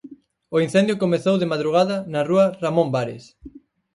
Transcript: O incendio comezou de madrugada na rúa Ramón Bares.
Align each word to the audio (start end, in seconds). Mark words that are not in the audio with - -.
O 0.55 0.57
incendio 0.65 0.99
comezou 1.03 1.35
de 1.39 1.49
madrugada 1.51 1.95
na 2.13 2.21
rúa 2.29 2.45
Ramón 2.63 2.89
Bares. 2.95 3.23